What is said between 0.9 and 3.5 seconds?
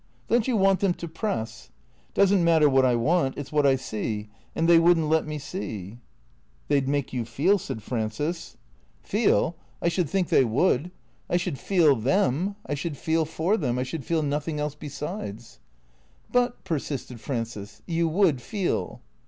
to press?"" It does n't matter what I want. It